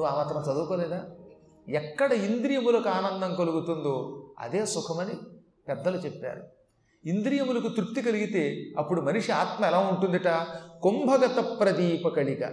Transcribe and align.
నువ్వు 0.00 0.12
ఆ 0.14 0.24
మాత్రం 0.24 0.42
చదువుకోలేదా? 0.48 0.98
ఎక్కడ 1.68 2.12
ఇంద్రియములకు 2.12 2.88
ఆనందం 2.88 3.34
కలుగుతుందో 3.34 4.22
అదే 4.38 4.66
సుఖమని 4.66 5.16
పెద్దలు 5.68 5.96
చెప్పారు. 5.96 6.42
ఇంద్రియములకు 7.04 7.68
తృప్తి 7.68 8.02
కలిగితే 8.02 8.72
అప్పుడు 8.78 9.00
మనిషి 9.00 9.32
ఆత్మ 9.32 9.64
ఎలా 9.64 9.78
ఉంటుందిట? 9.78 10.28
కుంభగత 10.82 11.60
ప్రదీప 11.60 12.08
కలిగ 12.08 12.50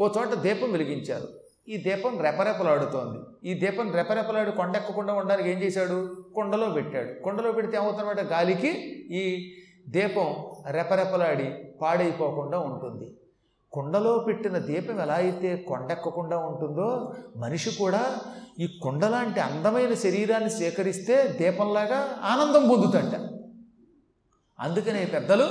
ఓ 0.00 0.08
చోట 0.18 0.34
దీపం 0.34 0.72
వెలిగించారు. 0.72 1.28
ఈ 1.68 1.76
దీపం 1.76 2.20
రెపరెపలాడుతోంది. 2.20 3.48
ఈ 3.48 3.54
దీపం 3.54 3.92
రెపరెపలాడి 3.92 4.52
కొండెక్కకుండా 4.52 5.12
ఉండడానికి 5.14 5.50
ఏం 5.50 5.58
చేశాడు? 5.58 5.98
కొండలో 6.34 6.70
పెట్టాడు. 6.70 7.22
కొండలో 7.24 7.52
పెడితే 7.52 7.76
ఏమవుతున్నమాట 7.76 8.20
గాలికి 8.20 8.72
ఈ 9.20 9.24
దీపం 9.88 10.28
రెపరెపలాడి 10.70 11.48
పాడైపోకుండా 11.82 12.58
ఉంటుంది. 12.58 13.06
కుండలో 13.74 14.18
పెట్టిన 14.18 14.58
దీపం 14.58 15.00
ఎలా 15.00 15.14
అయితే 15.14 15.56
కొండెక్కకుండా 15.56 16.38
ఉంటుందో 16.38 17.14
మనిషి 17.36 17.70
కూడా 17.70 18.16
ఈ 18.60 18.78
కుండలాంటి 18.82 19.40
అందమైన 19.40 19.94
శరీరాన్ని 19.94 20.50
సేకరిస్తే 20.50 21.36
దీపంలాగా 21.40 22.08
ఆనందం 22.24 22.68
పొందుతాట 22.68 23.20
అందుకనే 24.60 25.04
పెద్దలు 25.04 25.48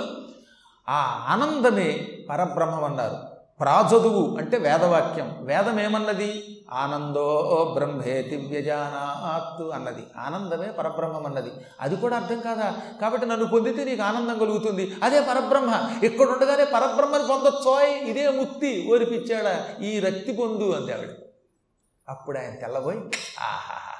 ఆ 0.89 1.25
ఆనందమే 1.27 2.07
పరబ్రహ్మం 2.29 2.83
అన్నారు. 2.83 3.17
ప్రాచదువు 3.59 4.37
అంటే 4.37 4.57
వేదవాక్యం. 4.57 5.35
వేదం 5.39 5.79
ఏమన్నది? 5.79 6.52
ఆనందో 6.71 7.71
బ్రహ్మేతి 7.73 8.35
వ్యజానాత్తు 8.35 9.63
అన్నది. 9.63 10.01
ఆనందమే 10.17 10.71
పరబ్రహ్మం 10.71 11.25
అన్నది. 11.25 11.49
అది 11.81 11.95
కూడా 11.95 12.15
అర్థం 12.15 12.39
కాదా? 12.39 12.75
కాబట్టి 13.01 13.27
నన్ను 13.27 13.47
పొందితే 13.47 13.83
నీకు 13.83 14.01
ఆనందం 14.01 14.39
కలుగుతుంది. 14.39 14.95
అదే 15.03 15.21
పరబ్రహ్మ. 15.21 15.89
ఇక్కడ 16.05 16.27
ఉండగానే 16.29 16.65
పరబ్రహ్మని 16.65 17.27
పొందొచ్చోయ్ 17.27 17.93
ఇదే 17.93 18.29
ముక్తి 18.29 18.87
ఓరిపిచ్చాడా 18.91 19.67
ఈ 19.81 19.99
రక్తి 19.99 20.33
పొందు 20.33 20.71
అంది 20.71 20.93
ఆవిడ 20.93 21.09
అప్పుడు 22.09 22.37
ఆయన 22.37 22.55
తెల్లబోయి 22.55 22.97
ఆహాహా 23.39 23.93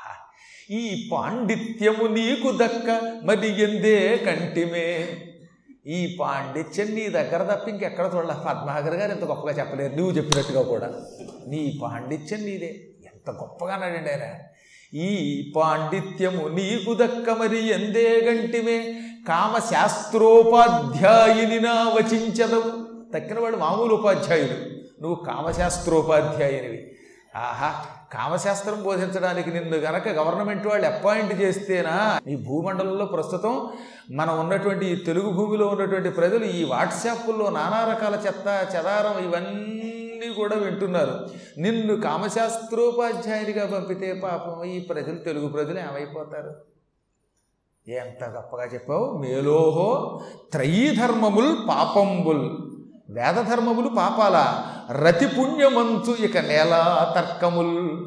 ఈ 0.70 1.10
పాండిత్యము 1.12 2.04
నీకు 2.04 2.52
దక్క 2.52 3.20
మరి 3.24 3.64
ఎందే 3.64 4.18
కంటిమే? 4.18 5.18
ఈ 5.88 6.18
పాండిత్యం 6.20 6.88
నీ 6.88 7.10
దగ్గర 7.10 7.54
తప్ప 7.54 7.70
ఇంకెక్కడ 7.70 8.12
చూడాల. 8.16 8.32
పద్మాగర్ 8.32 8.96
గారు 8.96 9.12
ఎంత 9.12 9.24
గొప్పగా 9.24 9.60
చెప్పలేరు. 9.60 9.96
నువ్వు 9.96 10.14
చెప్పినట్టుగా 10.14 10.62
కూడా. 10.62 10.94
నీ 11.48 11.80
పాండిత్యం 11.84 12.40
నీదే 12.40 12.86
ఎంత 13.06 13.32
గొప్పగా 13.32 13.74
అన్నాడండి 13.74 14.10
ఆయన. 14.10 14.22
ఈ 14.98 15.54
పాండిత్యము 15.56 16.48
నీకు 16.48 16.94
దక్క 16.94 17.30
మరి 17.30 17.68
ఎందే 17.68 18.20
గంటిమే? 18.20 19.02
కామ 19.28 19.58
శాస్త్రోపాధ్యాయుని 19.58 21.60
నా 21.60 21.72
వచించదవు. 21.72 22.72
తక్కిన 23.14 23.40
వాడు 23.40 23.58
మామూలు 23.58 23.96
ఉపాధ్యాయుడు. 23.96 24.74
నువ్వు 25.02 25.26
కామశాస్త్రోపాధ్యాయునివి. 25.26 26.92
ఆహా 27.36 27.86
కామశాస్త్రం 28.14 28.84
బోధించడానికి 28.84 29.52
నిన్ను 29.52 29.78
గనక 29.78 30.08
గవర్నమెంట్ 30.08 30.68
వాళ్ళు 30.68 30.88
అపాయింట్ 30.88 31.34
చేస్తేనా? 31.34 32.20
ఈ 32.28 32.36
భూమండలంలో 32.36 33.06
ప్రస్తుతం 33.06 33.70
మనం 34.12 34.40
ఉన్నటువంటి 34.40 34.86
ఈ 34.86 34.96
తెలుగు 34.96 35.30
భూమిలో 35.30 35.68
ఉన్నటువంటి 35.68 36.10
ప్రజలు 36.10 36.46
ఈ 36.46 36.64
వాట్సాప్లో 36.64 37.50
నానా 37.50 37.94
రకాల 37.94 38.16
చెత్త 38.16 38.76
చెదారం 38.76 39.30
ఇవన్నీ 39.30 40.34
కూడా 40.38 40.56
వింటున్నారు. 40.56 41.28
నిన్ను 41.58 42.02
కామశాస్త్రోపాధ్యాయునిగా 42.02 43.80
పంపితే 43.80 44.14
పాపం 44.14 44.64
ఈ 44.64 44.80
ప్రజలు 44.80 45.16
తెలుగు 45.16 45.48
ప్రజలు 45.48 45.80
ఏమైపోతారు? 45.80 46.56
ఎంత 47.88 48.24
గొప్పగా 48.24 48.66
చెప్పావు? 48.66 49.18
మేలోహో 49.18 50.22
త్రయీ 50.52 50.96
ధర్మముల్ 50.96 51.58
పాపంబుల్. 51.70 52.50
వేదధర్మములు 53.10 53.90
పాపాల? 53.90 54.66
రతి 54.92 55.28
పుణ్యమంచు 55.28 56.26
ఇక 56.26 56.38
నేల 56.38 56.72
తర్కముల్. 57.16 58.06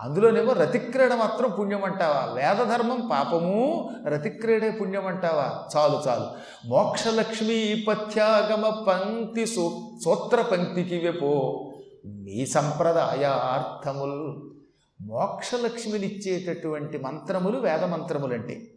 అందులోనేమో 0.00 0.52
రతిక్రీడ 0.52 1.14
మాత్రం 1.14 1.50
పుణ్యం 1.58 1.84
అంటావా 1.84 2.32
వేదధర్మం 2.34 3.08
పాపము 3.12 3.90
రతిక్రీడే 4.06 4.70
పుణ్యం 4.70 5.06
అంటావా 5.06 5.64
చాలు 5.76 6.08
చాలు. 6.08 6.26
మోక్షలక్ష్మీ 6.68 7.84
పథ్యాగమ 7.88 8.84
పంక్తి 8.88 9.46
సూ 9.46 9.90
సూత్ర 10.04 10.42
పంక్తికి 10.42 10.98
వెపో. 10.98 11.64
నీ 12.06 12.46
సంప్రదాయార్థముల్ 12.46 14.40
మోక్షలక్ష్మినిచ్చేటటువంటి 15.02 16.98
మంత్రములు 16.98 17.58
వేద 17.58 17.84
మంత్రములంటే. 17.84 18.70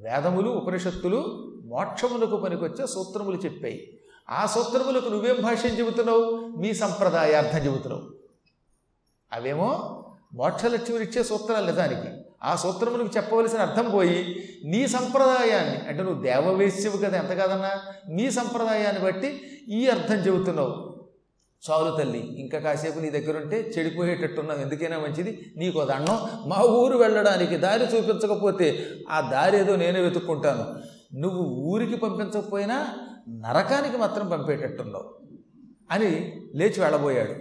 వేదములు 0.00 0.50
ఉపనిషత్తులు 0.50 1.50
మోక్షములకు 1.66 2.36
పనికొచ్చే 2.36 2.86
సూత్రములు 2.86 3.36
చెప్పాయి. 3.36 3.98
ఆ 4.30 4.46
సూత్రములకు 4.46 5.08
నువ్వేం 5.08 5.36
భాష్యం 5.42 5.78
చెబుతున్నావు? 5.78 6.52
మీ 6.58 6.74
సంప్రదాయార్థం 6.74 7.58
చెబుతున్నావు. 7.58 8.02
అవేమో 9.32 10.00
మోక్షలక్ష్మిని 10.34 11.04
ఇచ్చే 11.04 11.22
సూత్రాలు 11.22 11.66
నిజానికి 11.66 12.08
ఆ 12.42 12.56
సూత్రములకు 12.56 13.10
చెప్పవలసిన 13.16 13.58
అర్థం 13.58 13.90
పోయి 13.90 14.48
నీ 14.64 14.86
సంప్రదాయాన్ని 14.86 15.88
అంటే 15.88 16.02
నువ్వు 16.02 16.22
దేవవేశ్యవు 16.22 16.96
కదా 16.96 17.18
ఎంత 17.18 17.28
కాదన్నా? 17.28 17.70
నీ 18.08 18.30
సంప్రదాయాన్ని 18.30 19.02
బట్టి 19.02 19.40
ఈ 19.68 19.88
అర్థం 19.88 20.14
చెబుతున్నావు. 20.14 20.94
చాలు 21.70 21.96
తల్లి 21.96 22.40
ఇంకా 22.40 22.58
కాసేపు 22.58 22.98
నీ 22.98 23.10
దగ్గర 23.10 23.36
ఉంటే 23.36 23.72
చెడిపోయేటట్టున్నావు. 23.78 24.60
ఎందుకైనా 24.60 24.98
మంచిది? 24.98 25.52
నీకు 25.56 25.84
దండం. 25.84 26.28
మా 26.46 26.62
ఊరు 26.62 26.96
వెళ్ళడానికి 26.96 27.56
దారి 27.56 27.84
చూపించకపోతే 27.84 28.90
ఆ 29.10 29.20
దారి 29.20 29.58
ఏదో 29.58 29.76
నేనే 29.76 30.00
వెతుక్కుంటాను. 30.00 30.93
నువ్వు 31.14 31.42
ఊరికి 31.42 31.96
పంపించకపోయినా 31.96 32.86
నరకానికి 33.28 33.96
మాత్రం 33.96 34.28
పంపేటట్టున్నావు 34.28 35.10
అని 35.90 36.42
లేచి 36.54 36.80
వెళ్ళబోయాడు. 36.80 37.34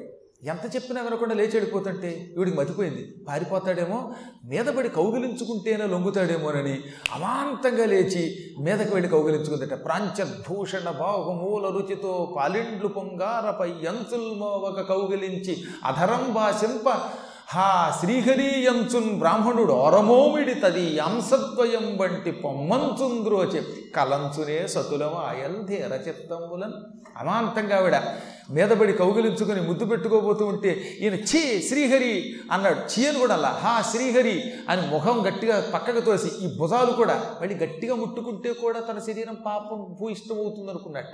ఎంత 0.46 0.76
చెప్పినా 0.76 1.02
వినకుండా 1.02 1.36
లేచి 1.36 1.52
వెళ్ళిపోతుంటే 1.54 2.34
వీడికి 2.38 2.58
మతిపోయింది. 2.58 3.16
పారిపోతాడేమో 3.28 4.14
మీదపడి 4.46 4.90
కౌగిలించుకుంటేనే 4.90 5.88
లొంగుతాడేమోనని 5.88 6.84
అమాంతంగా 7.14 7.86
లేచి 7.86 8.38
మీదకి 8.60 8.94
వెళ్ళి 8.94 9.10
కౌగిలించుకుందట. 9.10 9.86
ప్రాంచద్భూషణ 9.86 10.90
భావమూల 10.90 11.68
రుచితో 11.68 12.34
పాలిండ్లు 12.38 12.88
పొంగారపై 12.88 13.70
ఎంచుల్ 13.70 14.42
ఒక 14.42 14.82
కౌగిలించి 14.82 15.64
అధరం 15.84 16.34
బాసింప 16.34 16.90
హా 17.48 17.66
శ్రీహరియంచున్ 18.00 19.10
బ్రాహ్మణుడు 19.20 19.74
ఒరమోమిడి 19.80 20.54
తది 20.56 20.86
అంశద్వయం 21.00 21.86
వంటి 22.00 22.32
పొమ్మంచుంద్రోచె 22.44 23.62
కలంచునే 23.96 24.68
సతులం 24.68 25.16
ఆయల్ 25.24 25.58
ధీర 25.66 25.94
చిత్తంబులన్ 26.08 26.76
అమాంతంగా 27.18 27.78
ఆవిడ 27.78 27.98
మీదపడి 28.50 28.94
కౌగిలించుకొని 28.94 29.62
ముద్దు 29.62 29.86
పెట్టుకోబోతూ 29.86 30.46
ఉంటే 30.46 30.72
ఈయన 31.02 31.16
ఛీ 31.30 31.42
శ్రీహరి 31.70 32.14
అన్నాడు. 32.52 32.80
చీ 32.90 33.02
అని 33.08 33.20
కూడా 33.20 33.34
అలా 33.34 33.52
హా 33.62 33.82
శ్రీహరి 33.92 34.36
అని 34.70 34.82
ముఖం 34.88 35.20
గట్టిగా 35.28 35.58
పక్కకు 35.74 36.00
తోసి 36.00 36.32
ఈ 36.42 36.50
భుజాలు 36.58 36.92
కూడా 36.94 37.18
మళ్ళీ 37.42 37.58
గట్టిగా 37.64 37.96
ముట్టుకుంటే 37.96 38.54
కూడా 38.62 38.80
తన 38.80 39.00
శరీరం 39.00 39.38
పాపం 39.46 39.82
భూ 40.00 40.08
ఇష్టమవుతుంది 40.10 40.72
అనుకున్నట్ట 40.72 41.14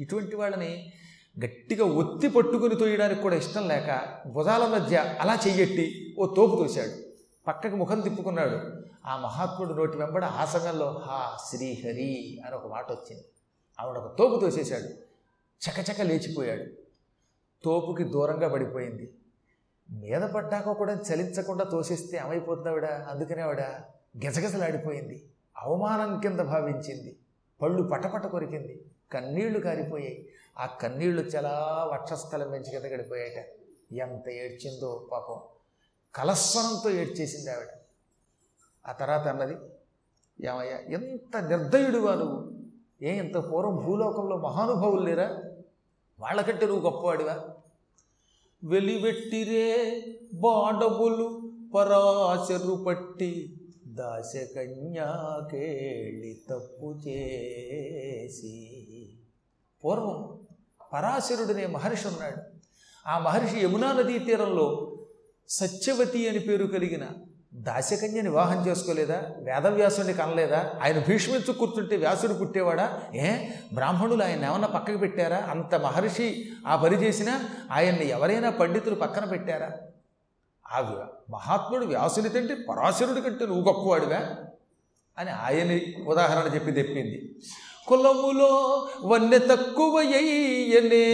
ఇటువంటి 0.00 0.36
వాళ్ళని 0.36 0.72
గట్టిగా 1.38 1.84
ఒత్తి 1.84 2.28
పట్టుకుని 2.28 2.74
తోయడానికి 2.74 3.22
కూడా 3.22 3.36
ఇష్టం 3.36 3.68
లేక 3.68 4.18
భుజాల 4.28 4.66
మధ్య 4.66 5.16
అలా 5.20 5.38
చెయ్యెట్టి 5.46 6.16
ఓ 6.18 6.26
తోపు 6.26 6.56
తోశాడు. 6.56 7.14
పక్కకి 7.46 7.76
ముఖం 7.76 8.00
తిప్పుకున్నాడు. 8.00 8.60
ఆ 9.06 9.16
మహాత్ముడు 9.16 9.74
నోటి 9.74 9.96
వెంబడ 9.98 10.24
ఆ 10.24 10.44
సమయంలో 10.44 11.02
హా 11.04 11.38
శ్రీహరి 11.50 12.40
అని 12.46 12.54
ఒక 12.54 12.66
మాట 12.66 12.92
వచ్చింది. 12.92 13.24
ఆవిడ 13.80 13.96
ఒక 13.96 14.18
తోపు 14.18 14.40
తోసేశాడు. 14.40 15.04
చకచక 15.64 16.00
లేచిపోయాడు. 16.00 16.64
తోపుకి 17.64 18.04
దూరంగా 18.04 18.48
పడిపోయింది. 18.48 19.14
మీద 19.90 20.22
పడ్డాక 20.22 20.70
కూడా 20.70 20.94
చలించకుండా 20.94 21.64
తోసేస్తే 21.64 22.16
ఏమైపోతుంది 22.16 22.68
ఆవిడ? 22.68 22.84
అందుకనే 22.84 23.42
ఆవిడ 23.42 23.60
గెజగెజలాడిపోయింది. 24.24 25.24
అవమానం 25.58 26.20
కింద 26.20 26.40
భావించింది. 26.40 27.16
పళ్ళు 27.62 27.82
పటపట 27.82 28.26
కొరికింది. 28.26 28.84
కన్నీళ్ళు 29.12 29.60
కారిపోయాయి. 29.60 30.28
ఆ 30.58 30.66
కన్నీళ్ళు 30.66 31.22
చాలా 31.22 31.50
వక్షస్థలం 31.92 32.50
పెంచి 32.50 32.70
కింద 32.70 32.84
గడిపోయాట 32.84 33.46
ఎంత 33.94 34.28
ఏడ్చిందో 34.28 35.08
పాపం. 35.12 35.40
కలస్వరంతో 36.14 36.90
ఏడ్చేసింది 36.90 37.50
ఆవిడ. 37.50 37.68
ఆ 38.86 38.92
తర్వాత 38.92 39.20
అన్నది 39.20 39.52
ఏమయ్యా 40.46 40.78
ఎంత 40.78 41.36
నిర్దయుడువా 41.36 42.14
నువ్వు? 42.14 42.52
ఏ 43.02 43.12
ఇంత 43.16 43.36
పూర్వం 43.36 43.76
భూలోకంలో 43.76 44.36
మహానుభావులు 44.36 45.00
లేరా? 45.00 45.42
వాళ్ళకంటే 46.20 46.66
నువ్వు 46.66 46.90
గొప్పవాడివా? 46.90 47.44
వెలివెట్టిరే 48.64 50.02
బాడబులు 50.34 51.52
పరాశరు 51.74 52.84
పట్టి 52.84 53.60
దాశ 53.86 54.32
కన్యాకేళి 54.56 56.40
తప్పు 56.50 57.00
చేసి. 57.08 58.60
పూర్వం 59.84 60.33
పరాశరుడనే 60.94 61.66
మహర్షి 61.66 62.08
ఉన్నాడు. 62.08 62.36
ఆ 63.08 63.18
మహర్షి 63.18 63.60
యమునా 63.64 63.92
నదీ 63.92 64.18
తీరంలో 64.18 64.96
సత్యవతి 65.48 66.28
అని 66.28 66.38
పేరు 66.38 66.66
కలిగిన 66.66 67.06
దాశకన్యని 67.54 68.28
వివాహం 68.28 68.66
చేసుకోలేదా? 68.66 69.22
వేదవ్యాసుడిని 69.38 70.14
కనలేదా? 70.14 70.72
ఆయన 70.82 70.98
భీష్మించు 70.98 71.52
కూర్చుంటే 71.52 71.96
వ్యాసుడు 71.96 72.34
పుట్టేవాడా? 72.34 73.02
ఏ? 73.14 73.48
బ్రాహ్మణులు 73.74 74.24
ఆయన 74.24 74.44
ఏమన్నా 74.44 74.68
పక్కకు 74.68 74.96
పెట్టారా? 74.96 75.36
అంత 75.36 75.74
మహర్షి 75.74 76.48
ఆ 76.66 76.76
పని 76.76 76.96
చేసినా 76.96 77.44
ఆయన్ని 77.72 78.08
ఎవరైనా 78.08 78.50
పండితులు 78.50 78.94
పక్కన 78.94 79.24
పెట్టారా? 79.24 79.70
ఆ 80.72 81.06
మహాత్ముడు 81.30 81.86
వ్యాసుని 81.86 82.28
తంటే 82.28 82.54
పరాశరుడి 82.54 83.20
కంటే 83.20 83.46
నువ్వు 83.46 83.64
గొప్పవాడివా 83.64 84.20
అని 85.18 85.30
ఆయన్ని 85.30 85.94
ఉదాహరణ 86.08 86.54
చెప్పి 86.54 86.72
తెప్పింది. 86.72 87.34
కులములో 87.86 88.86
వన్నె 89.02 89.38
తక్కువయ్యనే 89.38 91.04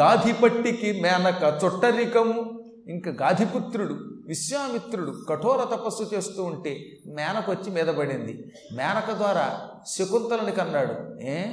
గాధిపట్టికి 0.00 1.00
మేనక 1.00 1.60
చుట్టరికము 1.64 2.64
ఇంకా 2.86 3.10
గాధిపుత్రుడు 3.10 3.98
విశ్వామిత్రుడు 4.26 5.24
కఠోర 5.28 5.74
తపస్సు 5.74 6.14
చేస్తూ 6.14 6.44
ఉంటే 6.44 6.98
మేనకొచ్చి 7.06 7.70
మీద 7.70 7.86
పడింది. 7.86 8.44
మేనక 8.72 9.12
ద్వారా 9.12 9.68
శకుంతలని 9.86 10.52
కన్నాడు. 10.52 11.20
ఏ? 11.22 11.44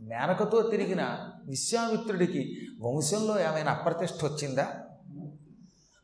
మేనకతో 0.00 0.62
తిరిగిన 0.62 1.08
విశ్వామిత్రుడికి 1.46 2.56
వంశంలో 2.80 3.40
ఏమైనా 3.40 3.72
అప్రతిష్ఠ 3.72 4.24
వచ్చిందా? 4.24 4.66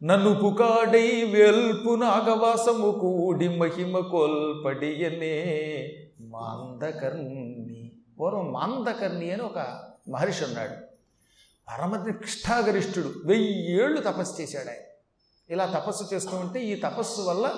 నన్ను 0.02 0.34
పుకాడై 0.34 1.22
వెల్పు 1.22 1.94
నాగవాసము 1.94 2.90
కూడి 2.90 3.48
మహిమ 3.48 3.98
కోల్పడియనే. 3.98 5.36
మాందకర్ణి. 6.30 7.92
పూర్వం 8.20 8.52
మాందకర్ణి 8.52 9.30
అని 9.30 9.42
ఒక 9.42 9.80
మహర్షి 10.08 10.44
ఉన్నాడు. 10.44 10.76
పరమ 11.68 11.96
నిష్ఠాగరిష్ఠుడు 11.96 13.12
వెయ్యి 13.24 13.82
ఏళ్ళు 13.82 14.00
తపస్సు 14.00 14.42
చేశాడు 14.42 14.68
ఆయన. 14.68 14.86
ఇలా 15.50 15.66
తపస్సు 15.66 16.14
చేస్తూ 16.14 16.36
ఉంటే 16.36 16.60
ఈ 16.60 16.74
తపస్సు 16.74 17.20
వల్ల 17.20 17.50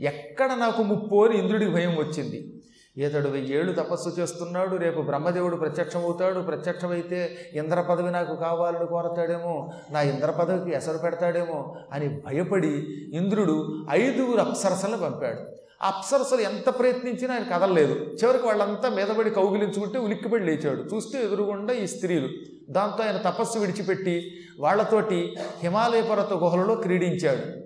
ఎక్కడ 0.00 0.52
నాకు 0.52 0.82
ముప్పు 0.82 1.26
అని 1.26 1.38
ఇంద్రుడికి 1.38 1.70
భయం 1.70 1.92
వచ్చింది. 1.92 2.62
ఇతడు 2.96 3.28
వెయ్యేళ్ళు 3.28 3.72
తపస్సు 3.72 4.08
చేస్తున్నాడు 4.08 4.76
రేపు 4.76 5.00
బ్రహ్మదేవుడు 5.00 5.56
ప్రత్యక్షమవుతాడు 5.56 6.40
ప్రత్యక్షమైతే 6.40 7.50
ఇంద్ర 7.52 7.80
పదవి 7.80 8.10
నాకు 8.10 8.36
కావాలని 8.36 8.86
కోరతాడేమో 8.86 9.72
నా 9.90 10.00
ఇంద్ర 10.00 10.30
పదవికి 10.30 10.76
ఎసరు 10.76 10.98
పెడతాడేమో 10.98 11.76
అని 11.92 12.08
భయపడి 12.08 12.72
ఇంద్రుడు 13.16 13.86
ఐదుగురు 13.90 14.40
అప్సరసలు 14.40 14.96
పంపాడు. 14.96 15.59
అప్సరసలు 15.82 16.40
ఎంత 16.40 16.78
ప్రయత్నించినా 16.78 17.34
ఆయన 17.34 17.56
కదలలేదు. 17.56 17.94
చివరికి 17.94 18.46
వాళ్ళంతా 18.46 18.88
మీదపడి 18.88 19.30
కౌగిలించుకుంటే 19.30 19.98
ఉలిక్కిపడి 19.98 20.44
లేచాడు. 20.44 20.82
చూస్తే 20.94 21.18
ఎదురుగుండా 21.22 21.74
ఈ 21.74 21.86
స్త్రీలు. 21.86 22.28
దాంతో 22.70 23.04
ఆయన 23.04 23.16
తపస్సు 23.16 23.58
విడిచిపెట్టి 23.58 24.32
వాళ్ళతోటి 24.60 25.36
హిమాలయ 25.62 26.02
పర్వత 26.02 26.32
గుహలలో 26.32 26.74
క్రీడించాడు. 26.74 27.60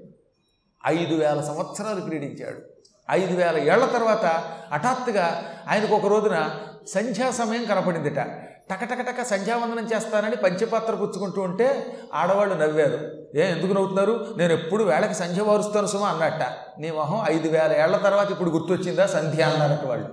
ఐదు 0.86 1.14
వేల 1.14 1.40
సంవత్సరాలు 1.40 2.00
క్రీడించాడు. 2.00 2.58
ఐదు 3.10 3.34
వేల 3.34 3.56
ఏళ్ళ 3.56 3.84
తర్వాత 3.86 4.24
హఠాత్తుగా 4.72 5.54
ఆయనకు 5.68 5.94
ఒక 5.94 6.06
రోజున 6.06 6.60
సంధ్యా 6.88 7.30
సమయం 7.30 7.64
కనపడిందిట. 7.64 8.18
టకటకటక 8.70 9.22
సంధ్యావందనం 9.22 9.88
చేస్తానని 9.94 10.36
పంచపాత్ర 10.36 10.94
పుచ్చుకుంటూ 10.94 11.42
ఉంటే 11.42 11.96
ఆడవాళ్ళు 12.14 12.54
నవ్వారు. 12.54 12.98
ఏ 13.38 13.42
ఎందుకు 13.42 13.72
నవ్వుతున్నారు? 13.72 14.34
నేను 14.38 14.52
ఎప్పుడు 14.52 14.84
వేళకి 14.84 15.14
సంధ్య 15.14 15.42
వారుస్తాను 15.42 15.86
సుమా 15.86 16.08
అన్నట్ట. 16.08 16.42
నీ 16.80 16.90
మొహం 16.90 17.26
ఐదు 17.30 17.48
వేల 17.48 17.72
ఏళ్ళ 17.72 17.96
తర్వాత 17.96 18.30
ఇప్పుడు 18.30 18.50
గుర్తొచ్చిందా? 18.50 19.06
సంధ్య 19.06 19.42
అన్నారట 19.42 19.86
వాళ్ళు. 19.86 20.08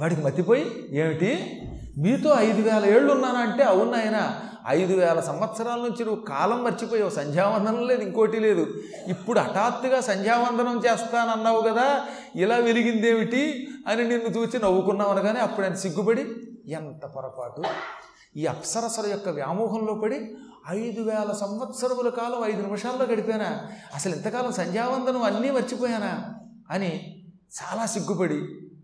వాడికి 0.00 0.20
మతిపోయి 0.20 0.88
ఏమిటి? 0.90 1.60
మీతో 1.98 2.34
ఐదు 2.38 2.62
వేల 2.62 2.86
ఏళ్ళు 2.86 3.12
ఉన్నానా 3.12 3.38
అంటే 3.38 3.64
అవును 3.64 3.92
ఆయన 3.92 4.40
ఐదు 4.68 4.94
వేల 4.94 5.20
సంవత్సరాల 5.20 5.78
నుంచి 5.78 6.04
నువ్వు 6.04 6.24
కాలం 6.24 6.64
మర్చిపోయావు. 6.64 7.10
సంధ్యావందనం 7.10 7.86
లేదు 7.86 8.02
ఇంకోటి 8.02 8.40
లేదు. 8.40 8.66
ఇప్పుడు 9.06 9.40
హఠాత్తుగా 9.40 10.00
సంధ్యావందనం 10.00 10.82
చేస్తానన్నావు 10.86 11.60
కదా 11.60 12.06
ఇలా 12.36 12.56
వెలిగిందేమిటి 12.56 13.68
అని 13.88 14.08
నిన్ను 14.08 14.28
చూచి 14.28 14.58
నవ్వుకున్నావు 14.62 15.10
అనగానే 15.10 15.40
అప్పుడు 15.40 15.66
ఆయన 15.66 15.74
సిగ్గుపడి 15.74 16.26
ఎంత 16.68 17.06
పొరపాటు? 17.06 17.62
ఈ 18.36 18.46
అప్సరసల 18.46 19.10
యొక్క 19.10 19.28
వ్యామోహంలో 19.28 19.94
పడి 19.94 20.36
ఐదు 20.68 21.02
వేల 21.02 21.32
సంవత్సరముల 21.40 22.08
కాలం 22.08 22.44
ఐదు 22.44 22.62
నిమిషాల్లో 22.62 23.04
గడిపానా? 23.04 23.66
అసలు 23.94 24.14
ఇంతకాలం 24.14 24.52
సంధ్యావందనం 24.52 25.22
అన్నీ 25.22 25.50
మర్చిపోయానా? 25.50 26.34
అని 26.70 27.22
చాలా 27.62 27.86
సిగ్గుపడి 27.86 28.38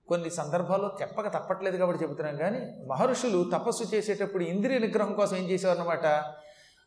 కొన్ని 0.08 0.30
సందర్భాల్లో 0.30 0.90
చెప్పక 1.00 1.28
తప్పట్లేదు 1.28 1.76
కాబట్టి 1.76 2.04
చెబుతున్నాం 2.04 2.36
కానీ 2.36 2.60
మహర్షులు 2.86 3.50
తపస్సు 3.52 3.94
చేసేటప్పుడు 3.94 4.44
ఇంద్రియ 4.44 4.78
నిగ్రహం 4.78 5.12
కోసం 5.14 5.36
ఏం 5.36 5.44
చేసేవారనమాట 5.44 6.06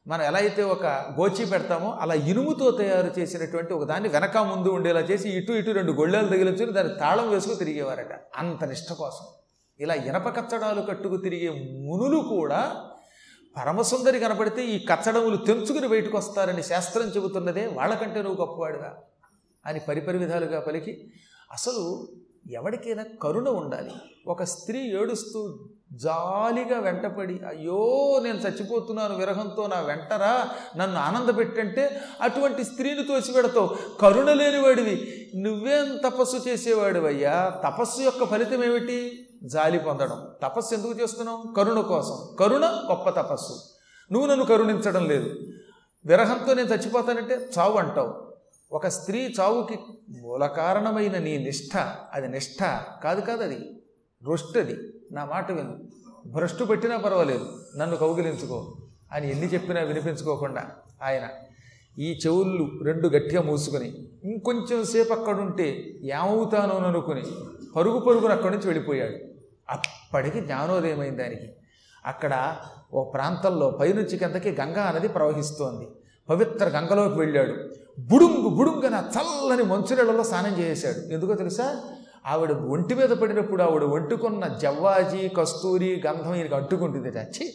మనం 0.07 0.25
ఎలా 0.25 0.39
అయితే 0.39 0.61
ఒక 0.63 0.85
గోచి 1.19 1.45
పెడతామో 1.45 1.89
అలా 2.01 2.13
ఇనుముతో 2.13 2.71
తయారు 2.71 3.19
చేసినటువంటి 3.19 3.73
ఒక 3.73 3.83
దాన్ని 3.83 4.09
వెనక 4.09 4.37
ముందు 4.37 4.69
ఉండేలా 4.69 4.99
చేసి 5.01 5.29
ఇటు 5.29 5.51
ఇటు 5.51 5.71
రెండు 5.71 5.91
గొళ్ళాలు 5.91 6.27
తగిలించుకుని 6.27 6.71
దాన్ని 6.71 6.95
తాళం 6.99 7.29
వేసుకుని 7.29 7.59
తిరిగేవారట. 7.59 8.13
అంత 8.37 8.63
నిష్ట 8.63 8.93
కోసం. 8.93 9.38
ఇలా 9.79 9.93
ఇనప 9.93 10.29
కచ్చడాలు 10.29 10.81
కట్టుకు 10.81 11.17
తిరిగే 11.17 11.49
మునులు 11.81 12.17
కూడా 12.17 12.75
పరమసుందరి 13.57 14.19
కనపడితే 14.19 14.65
ఈ 14.65 14.85
కచ్చడములు 14.85 15.37
తెంచుకుని 15.37 15.87
బయటకు 15.87 16.17
వస్తారని 16.17 16.63
శాస్త్రం 16.63 17.07
చెబుతున్నదే 17.07 17.65
వాళ్ళకంటే 17.67 18.21
నువ్వు 18.21 18.45
గొప్పవాడివా 18.45 18.89
అని 19.65 19.79
పరిపరి 19.79 20.17
విధాలుగా 20.17 20.59
పలికి 20.59 21.11
అసలు 21.51 22.07
ఎవరికైనా 22.51 23.05
కరుణ 23.21 23.49
ఉండాలి. 23.49 23.91
ఒక 24.27 24.43
స్త్రీ 24.43 24.79
ఏడుస్తూ 24.79 25.69
జాలిగా 25.93 26.79
వెంటపడి 26.79 27.33
అయ్యో 27.33 28.19
నేను 28.23 28.37
చచ్చిపోతున్నాను 28.37 29.15
విరహంతో 29.15 29.67
నా 29.67 29.79
వెంటరా 29.79 30.49
నన్ను 30.77 30.99
ఆనందపెట్టంటే 30.99 32.01
అటువంటి 32.21 32.63
స్త్రీని 32.63 33.03
తోసిపెడతావు. 33.03 33.69
కరుణ 34.01 34.33
లేనివాడివి. 34.33 35.27
నువ్వేం 35.35 35.97
తపస్సు 36.09 36.49
చేసేవాడివయ్యా? 36.49 37.61
తపస్సు 37.67 38.01
యొక్క 38.01 38.25
ఫలితం 38.25 38.63
ఏమిటి 38.63 39.28
జాలి 39.43 39.79
పొందడం. 39.79 40.27
తపస్సు 40.43 40.73
ఎందుకు 40.73 40.93
చేస్తున్నావు? 41.01 41.53
కరుణ 41.53 41.79
కోసం. 41.79 42.35
కరుణ 42.39 42.65
గొప్ప 42.89 43.09
తపస్సు. 43.09 43.59
నువ్వు 44.11 44.29
నన్ను 44.29 44.45
కరుణించడం 44.45 45.05
లేదు. 45.05 45.35
విరహంతో 46.05 46.53
నేను 46.53 46.67
చచ్చిపోతానంటే 46.67 47.49
చావు 47.59 47.73
అంటావు. 47.73 48.33
ఒక 48.71 48.87
స్త్రీ 48.87 49.35
చావుకి 49.39 49.79
మూల 50.21 50.45
కారణమైన 50.45 51.17
నీ 51.17 51.37
నిష్ఠ 51.37 51.77
అది 52.13 52.27
నిష్ఠ 52.27 52.63
కాదు 53.03 53.21
కాదు 53.21 53.43
అది. 53.43 53.81
రొష్టది. 54.23 54.93
నా 55.11 55.25
మాట 55.25 55.51
విను. 55.51 55.79
భ్రష్టు 56.25 56.63
పెట్టినా 56.63 56.97
పర్వాలేదు. 56.97 57.45
నన్ను 57.77 57.95
కౌగిలించుకో. 57.95 58.75
అని 59.11 59.31
ఎన్ని 59.31 59.47
చెప్పినా 59.47 59.81
వినిపించుకోకుండా 59.81 60.65
ఆయన 61.03 61.27
ఈ 61.99 62.19
చెవుళ్ళు 62.25 62.83
రెండు 62.83 63.07
గట్టిగా 63.07 63.41
మూసుకొని 63.41 64.09
ఇంకొంచెం 64.23 64.85
సేపు 64.85 65.13
అక్కడుంటే 65.13 65.99
ఏమవుతానోననుకుని 66.03 67.23
పరుగు 67.75 67.99
పరుగున 67.99 68.31
అక్కడి 68.31 68.55
నుంచి 68.55 68.67
వెళ్ళిపోయాడు. 68.67 69.28
అప్పటికి 69.69 70.39
జ్ఞానోదయమైంది 70.39 71.23
దానికి. 71.23 71.55
అక్కడ 72.05 72.57
ఓ 72.93 73.11
ప్రాంతంలో 73.11 73.71
పైనుంచి 73.71 74.17
కిందకి 74.17 74.51
గంగా 74.61 74.91
నది 74.91 75.07
ప్రవహిస్తోంది. 75.07 75.87
పవిత్ర 76.29 76.65
గంగలోకి 76.65 77.19
వెళ్ళాడు. 77.19 77.69
బుడుంగు 77.99 78.49
బుడుంగన 78.49 79.09
చల్లని 79.17 79.63
మంచునీళ్ళలో 79.63 80.23
స్నానం 80.23 80.59
చేశాడు 80.59 81.13
ఎందుకో 81.13 81.33
తెలుసా? 81.33 81.83
ఆవిడ 82.25 82.51
ఒంటి 82.51 82.95
మీద 82.95 83.09
పడినప్పుడు 83.09 83.63
ఆవిడ 83.63 83.83
ఒంటుకున్న 83.83 84.47
జవ్వాజీ 84.47 85.27
కస్తూరి 85.27 86.03
గంధం 86.07 86.35
ఈయనకి 86.35 86.55
అంటుకుంటుంది 86.55 87.07
చచ్చి 87.07 87.53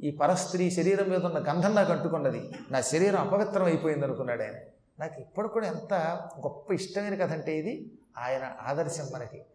ఈ 0.00 0.10
పరస్త్రీ 0.10 0.70
శరీరం 0.70 1.08
మీద 1.08 1.24
ఉన్న 1.24 1.38
గంధం 1.38 1.74
నాకు 1.74 1.92
అంటుకున్నది. 1.92 2.50
నా 2.70 2.80
శరీరం 2.80 3.20
అపవిత్రం 3.20 3.64
అయిపోయింది 3.64 4.04
అనుకున్నాడు 4.04 4.42
ఆయన. 4.42 4.54
నాకు 5.00 5.20
ఇప్పుడు 5.20 5.48
కూడా 5.48 5.66
ఎంత 5.66 5.94
గొప్ప 6.38 6.72
ఇష్టమైన 6.72 7.14
కథ 7.14 7.32
అంటే 7.32 7.58
ఇది. 7.58 7.90
ఆయన 8.18 8.52
ఆదర్శం 8.66 9.04
మనకి. 9.14 9.46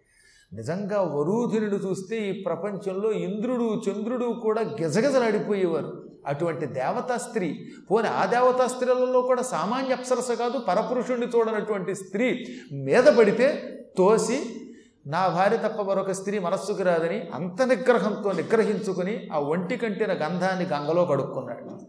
నిజంగా 0.53 1.01
వరూధినుడు 1.01 1.75
చూస్తే 1.75 2.17
ఈ 2.29 2.43
ప్రపంచంలో 2.43 3.11
ఇంద్రుడు 3.11 3.81
చంద్రుడు 3.89 4.25
కూడా 4.25 4.61
గిజగిజలాడిపోయేవారు. 4.61 6.03
అటువంటి 6.25 6.65
దేవతా 6.65 7.17
స్త్రీ 7.17 7.71
పోనీ 7.91 8.07
ఆ 8.07 8.25
దేవతా 8.25 8.67
స్త్రీలలో 8.67 9.21
కూడా 9.21 9.41
సామాన్య 9.41 9.93
అప్సరస 9.93 10.31
కాదు 10.31 10.57
పరపురుషుణ్ణి 10.57 11.27
చూడనటువంటి 11.27 11.95
స్త్రీ 11.95 12.45
మీద 12.71 13.03
పడితే 13.03 13.47
తోసి 13.97 14.39
నా 15.07 15.27
భార్య 15.27 15.57
తప్ప 15.57 15.81
మరొక 15.81 16.11
స్త్రీ 16.11 16.39
మనస్సుకు 16.39 16.83
రాదని 16.83 17.29
అంత 17.33 17.61
నిగ్రహంతో 17.61 18.31
నిగ్రహించుకుని 18.31 19.29
ఆ 19.33 19.39
ఒంటి 19.39 19.77
కంటిన 19.77 20.13
గంధాన్ని 20.13 20.65
గంగలో 20.65 21.05
కడుక్కున్నాడు. 21.05 21.79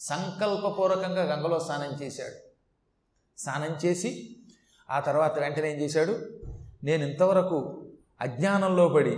సంకల్పపూర్వకంగా 0.00 1.22
గంగలో 1.22 1.58
స్నానం 1.58 2.02
చేశాడు. 2.02 2.36
స్నానం 3.40 3.76
చేసి 3.84 4.36
ఆ 4.90 5.00
తర్వాత 5.00 5.38
వెంటనే 5.38 5.72
ఏం 5.72 5.80
చేశాడు? 5.80 6.43
నేను 6.84 7.06
ఇంతవరకు 7.06 7.82
అజ్ఞానంలో 8.20 8.88
పడి 8.88 9.16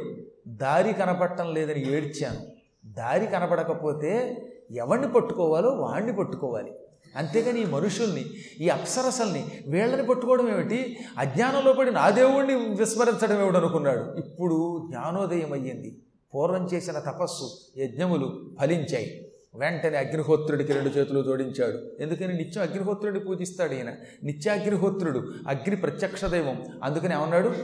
దారి 0.49 0.93
కనపడటం 0.93 1.55
లేదని 1.55 1.93
ఏడ్చాను. 1.93 2.41
దారి 2.87 3.27
కనపడకపోతే 3.27 4.43
ఎవరిని 4.71 5.13
పట్టుకోవాలో 5.13 5.71
వాణ్ణి 5.71 6.13
పట్టుకోవాలి. 6.13 6.73
అంతేగాని 7.17 7.63
ఈ 7.63 7.65
మనుషుల్ని 7.65 8.25
ఈ 8.61 8.69
అప్సరసల్ని 8.69 9.47
వీళ్ళని 9.69 10.07
పట్టుకోవడం 10.07 10.49
ఏమిటి? 10.49 10.97
అజ్ఞానంలో 11.19 11.73
పడి 11.73 11.91
నా 11.91 12.11
దేవుణ్ణి 12.11 12.55
విస్మరించడం 12.55 13.43
ఏమిటి 13.43 13.57
అనుకున్నాడు. 13.57 14.01
ఇప్పుడు 14.01 14.87
జ్ఞానోదయం 14.91 15.53
అయ్యింది. 15.53 15.99
పూర్వం 16.35 16.69
చేసిన 16.75 16.99
తపస్సు 16.99 17.51
యజ్ఞములు 17.79 18.51
ఫలించాయి. 18.61 19.26
వెంటనే 19.59 19.99
అగ్నిహోత్రుడికి 19.99 20.73
రెండు 20.73 20.89
చేతులు 20.89 21.23
జోడించాడు. 21.23 22.03
ఎందుకని? 22.03 22.35
నిత్యం 22.35 22.65
అగ్నిహోత్రుడిని 22.65 23.25
పూజిస్తాడు 23.25 23.73
ఈయన. 23.73 23.93
నిత్యాగ్నిహోత్రుడు 24.25 25.33
అగ్ని 25.49 25.77
ప్రత్యక్ష 25.77 26.25
దైవం. 26.25 26.81
అందుకని 26.85 27.15
ఏమన్నాడు? 27.15 27.55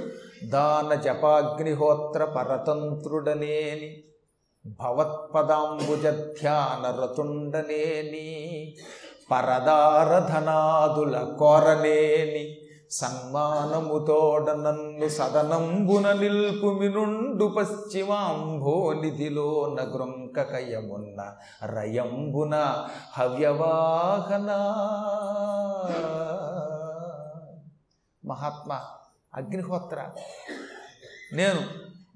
దాన 0.44 0.94
జపాగ్నిహోత్ర 0.94 2.24
పరతంత్రుడనేని 2.24 4.04
భవత్పదాంబుజ 4.66 6.02
ధ్యాన 6.02 7.02
రతుండనేని 7.02 8.74
పరదారధనాదుల 9.30 11.36
కోరనేని 11.38 12.61
సన్మానముతోడ 12.92 14.50
నన్ను 14.50 15.08
సదనంబున 15.08 16.12
నిల్పుమినుండు 16.12 17.44
పశ్చిమాంభోనిధిలో 17.44 19.76
నగృంకకయమున్న 19.80 21.36
రయంబున 21.64 22.84
హవ్యవాహన. 23.12 24.50
మహాత్మ 28.24 28.80
అగ్నిహోత్ర. 29.34 30.10
నేను 31.32 31.60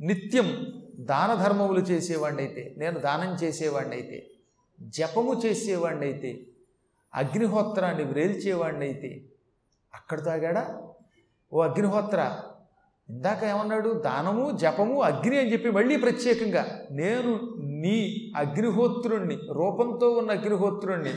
నిత్యం 0.01 0.67
దాన 0.97 1.35
ధర్మములు 1.35 1.81
చేసేవాడినైతే 1.81 2.75
నేను 2.79 3.01
దానం 3.01 3.35
చేసేవాడినైతే 3.35 4.27
జపము 4.81 5.41
చేసేవాడినైతే 5.47 6.47
అగ్నిహోత్రాన్ని 7.15 8.05
వ్రేల్చేవాడినైతే 8.05 9.31
అక్కడ 9.95 10.25
తాగాడా? 10.25 10.79
ఓ 11.53 11.63
అగ్నిహోత్ర. 11.63 12.39
ఇందాక 13.09 13.45
ఏమన్నాడు? 13.45 13.91
దానము 13.91 14.51
జపము 14.51 15.01
అగ్ని 15.01 15.39
అని 15.39 15.53
చెప్పి 15.53 15.71
మళ్ళీ 15.71 15.97
ప్రత్యేకంగా. 15.97 16.83
నేను 16.91 17.55
నీ 17.61 18.33
అగ్నిహోత్రుణ్ణి 18.37 19.39
రూపంతో 19.53 20.11
ఉన్న 20.11 20.31
అగ్నిహోత్రుణ్ణి 20.31 21.13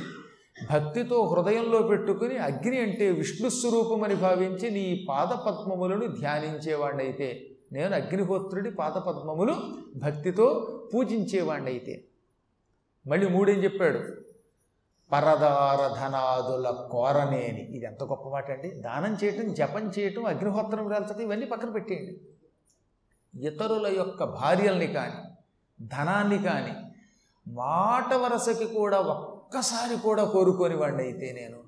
భక్తితో 0.72 1.26
హృదయంలో 1.26 1.82
పెట్టుకుని 1.82 2.38
అగ్ని 2.38 2.82
అంటే 2.82 3.12
విష్ణు 3.12 3.50
స్వరూపమని 3.50 4.16
భావించి 4.16 4.72
నీ 4.72 5.06
పాదపద్మములను 5.10 6.08
ధ్యానించేవాణ్ణైతే. 6.08 7.50
నేను 7.72 7.96
అగ్నిహోత్రుడి 7.96 8.72
పాదపద్మములు 8.72 9.56
భక్తితో 9.96 10.80
పూజించేవాడినైతే 10.94 12.04
మళ్ళీ 13.08 13.28
మూడేం 13.28 13.64
చెప్పాడు? 13.64 14.29
పరదారధనాదుల 15.12 16.88
కోరనేని. 16.92 17.62
ఇది 17.62 17.86
ఎంత 17.86 18.04
గొప్ప 18.04 18.30
మాట 18.30 18.52
అండి 18.52 18.70
దానం 18.70 19.14
చేయటం 19.24 19.54
జపం 19.54 19.86
చేయటం 20.00 20.26
అగ్నిహోత్రం 20.26 20.88
రాల్చడం 20.90 21.22
ఇవన్నీ 21.22 21.46
పక్కన 21.46 21.70
పెట్టేయండి. 21.70 22.14
ఇతరుల 23.48 23.88
యొక్క 23.88 24.24
భార్యల్ని 24.24 24.88
కానీ 24.88 25.20
ధనాన్ని 25.88 26.40
కానీ 26.44 26.74
మాట 27.48 28.14
వరసకి 28.14 28.68
కూడా 28.74 29.00
ఒక్కసారి 29.00 29.98
కూడా 29.98 30.24
కోరుకోని 30.24 30.76
వాడిని 30.76 31.04
అయితే 31.04 31.32
నేను. 31.32 31.64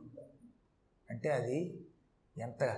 అంటే 1.10 1.29
అది 1.29 1.86
ఎంత 2.38 2.77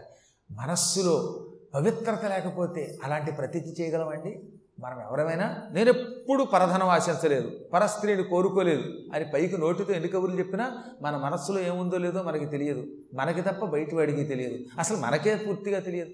మనస్సులో 0.51 1.45
పవిత్రత 1.73 2.25
లేకపోతే 2.25 2.97
అలాంటి 3.03 3.31
ప్రతిజ్ఞ 3.31 3.81
చేయగలమండి? 3.81 4.31
మనం 4.79 5.01
ఎవరమైనా 5.01 5.57
నేను 5.71 5.89
ఎప్పుడు 5.89 6.43
పరధనం 6.43 6.89
ఆశించలేదు 6.89 7.51
పరస్త్రీని 7.73 8.23
కోరుకోలేదు. 8.23 8.83
అని 9.13 9.25
పైకి 9.33 9.57
నోటితో 9.57 9.93
ఎన్ని 9.93 10.09
కబుర్లు 10.09 10.37
చెప్పినా 10.37 10.77
మన 11.01 11.17
మనస్సులో 11.17 11.59
ఏముందో 11.59 11.97
లేదో 11.97 12.23
మనకి 12.23 12.45
తెలియదు. 12.45 12.87
మనకి 13.13 13.41
తప్ప 13.41 13.65
బయట 13.65 13.93
వాడికి 13.93 14.23
తెలియదు. 14.23 14.57
అసలు 14.79 14.97
మనకే 14.97 15.35
పూర్తిగా 15.35 15.79
తెలియదు. 15.79 16.09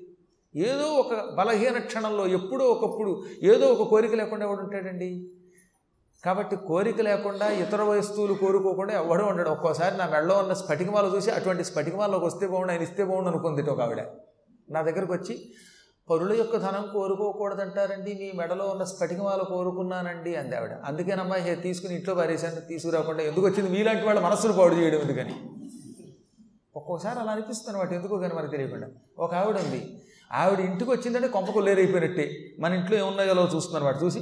ఏదో 0.55 0.83
ఒక 0.83 1.35
బలహీన 1.35 1.77
క్షణంలో 1.77 2.27
ఎప్పుడో 2.27 2.65
ఒకప్పుడు 2.65 3.23
ఏదో 3.43 3.67
ఒక 3.67 3.89
కోరిక 3.89 4.15
లేకుండా 4.15 4.45
ఎవడు 4.45 4.61
ఉంటాడండి? 4.61 5.31
కాబట్టి 6.25 6.55
కోరిక 6.55 7.01
లేకుండా 7.01 7.47
ఇతర 7.47 7.81
వస్తువులు 7.81 8.33
కోరుకోకుండా 8.33 8.93
ఎవడో 8.93 9.25
ఉండడు. 9.25 9.49
ఒక్కోసారి 9.49 9.97
నా 9.97 10.07
మెడలో 10.07 10.37
ఉన్న 10.37 10.53
స్ఫటికమాలు 10.53 11.15
చూసి 11.15 11.31
అటువంటి 11.31 11.63
స్ఫటికమాలకు 11.63 12.25
వస్తే 12.25 12.47
బాగుండు 12.47 12.71
ఆయన 12.71 12.81
ఇస్తే 12.81 13.03
బాగుండు 13.03 13.29
అనుకుంది 13.29 13.69
ఒక 13.69 13.81
ఆవిడ. 13.81 14.01
నా 14.71 14.81
దగ్గరకు 14.81 15.13
వచ్చి 15.13 15.53
పరుల 16.09 16.33
యొక్క 16.33 16.57
ధనం 16.57 16.89
కోరుకోకూడదంటారండి 16.93 18.13
మీ 18.21 18.31
మెడలో 18.35 18.65
ఉన్న 18.65 18.83
స్ఫటికమాల 18.83 19.41
కోరుకున్నానండి 19.43 20.35
అంది 20.35 20.55
ఆవిడ. 20.55 20.71
అందుకేనమ్మా 20.85 21.35
హే 21.35 21.55
తీసుకుని 21.55 21.95
ఇంట్లో 21.95 22.15
పారేశాను 22.15 22.55
తీసుకురాకుండా 22.55 23.23
ఎందుకు 23.23 23.45
వచ్చింది? 23.45 23.69
మీలాంటి 23.69 24.05
వాళ్ళ 24.05 24.19
మనస్సును 24.19 24.53
పాడు 24.53 24.75
చేయడం 24.75 24.99
ఎందుకని? 24.99 25.33
ఒక్కోసారి 26.75 27.19
అలా 27.19 27.31
అనిపిస్తుంది 27.31 27.77
అనమాట 27.77 27.93
ఎందుకో 27.93 28.17
కానీ 28.17 28.33
మనకు 28.33 28.51
తెలియకుండా. 28.51 28.87
ఒక 29.19 29.35
ఆవిడ 29.35 29.57
ఉంది. 29.57 30.01
ఆవిడ 30.33 30.59
ఇంటికి 30.59 30.91
వచ్చిందంటే 30.91 31.27
కొంపకు 31.27 31.59
లేరైపోయినట్టే 31.59 32.55
మన 32.59 32.73
ఇంట్లో 32.73 32.97
ఏమున్నాయో 32.97 33.47
చూస్తుంది 33.55 33.77
అనమాట 33.77 34.03
చూసి 34.03 34.19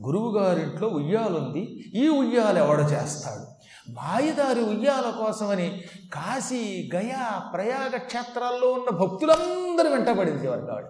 గురువు 0.00 0.38
గారింట్లో 0.38 0.88
ఉయ్యాలుంది 0.88 1.84
ఈ 1.94 2.08
ఉయ్యాలు 2.08 2.58
ఎవడ 2.58 2.80
చేస్తాడు? 2.80 3.44
మాయదారి 3.90 4.60
ఉయ్యాల 4.60 5.24
కోసమని 5.24 5.84
కాశీ 6.12 6.90
గయా 6.94 7.50
ప్రయాగ 7.54 7.96
క్షేత్రాల్లో 7.96 8.72
ఉన్న 8.72 8.90
భక్తులందరూ 8.90 9.90
వెంటబడింది 9.90 10.46
ఎవరికి 10.46 10.70
ఆవిడ. 10.70 10.84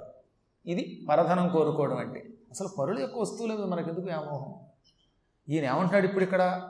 ఇది 0.66 1.06
పరధనం 1.08 1.48
కోరుకోవడం 1.48 1.96
అంటే. 1.96 2.26
అసలు 2.50 2.68
పరుల 2.78 2.98
యొక్క 2.98 3.18
వస్తువుల 3.18 3.54
మీద 3.54 3.66
మనకెందుకు 3.66 4.06
వ్యామోహం? 4.06 4.54
ఈయన 5.48 5.64
ఏమంటున్నాడు 5.64 6.06
ఇప్పుడు 6.06 6.24
ఇక్కడ? 6.24 6.62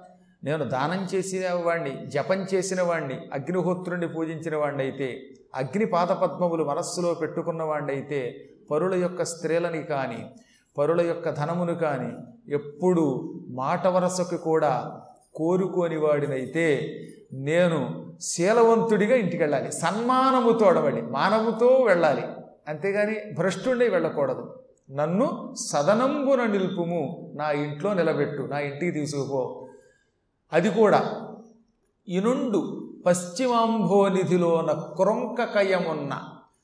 నేను 0.44 0.64
దానం 0.64 1.08
చేసిన 1.14 1.52
వాడిని 1.52 2.06
జపం 2.10 2.46
చేసిన 2.54 2.82
వాడిని 2.82 3.14
అగ్నిహోత్రుడిని 3.32 4.08
పూజించిన 4.08 4.56
వాడిని 4.56 4.82
అయితే 4.82 5.20
అగ్ని 5.54 5.84
పాదపద్మములు 5.84 6.64
మనస్సులో 6.64 7.14
పెట్టుకున్న 7.14 7.62
వాడిని 7.62 7.92
అయితే 7.92 8.46
పరుల 8.70 8.94
యొక్క 8.94 9.24
స్త్రీలని 9.24 9.82
కానీ 9.82 10.30
పరుల 10.78 11.00
యొక్క 11.00 11.30
ధనమును 11.30 11.74
కానీ 11.74 12.12
ఎప్పుడు 12.54 13.34
మాట 13.48 13.86
వరసకు 13.86 14.36
కూడా 14.36 15.02
కోరుకోని 15.34 15.96
వాడినైతే 15.96 16.96
నేను 17.32 18.10
శీలవంతుడిగా 18.20 19.16
ఇంటికి 19.16 19.42
వెళ్ళాలి. 19.42 19.72
సన్మానముతో 19.72 20.58
తోడబడి 20.58 21.02
మానవుతో 21.02 21.66
వెళ్ళాలి. 21.66 22.22
అంతేగాని 22.70 23.32
భ్రష్టుండి 23.32 23.88
వెళ్ళకూడదు. 23.88 24.58
నన్ను 24.90 25.54
సదనంబున 25.54 26.44
నిలుపుము. 26.44 27.32
నా 27.34 27.50
ఇంట్లో 27.50 27.94
నిలబెట్టు. 27.94 28.42
నా 28.42 28.58
ఇంటికి 28.58 28.90
తీసుకుపో. 28.90 29.68
అది 30.52 30.70
కూడా 30.70 31.26
ఇనుండు 32.08 32.90
పశ్చిమాంభోనిధిలోన 33.06 34.92
క్రొంకకయమున్న 34.96 36.22